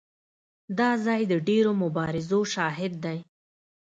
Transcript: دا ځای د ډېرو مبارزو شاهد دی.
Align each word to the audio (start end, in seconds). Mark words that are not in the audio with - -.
دا 0.77 0.89
ځای 1.05 1.21
د 1.31 1.33
ډېرو 1.47 1.71
مبارزو 1.83 2.39
شاهد 2.53 2.93
دی. 3.05 3.17